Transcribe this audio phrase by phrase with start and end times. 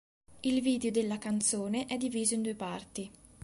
[0.39, 3.11] Il video della canzone è diviso in due parti.